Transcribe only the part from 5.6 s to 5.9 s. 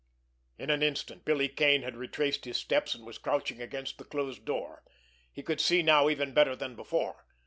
see